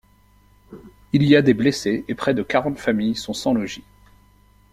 [1.13, 3.83] Il y a des blessés et près de quarante familles sont sans logis.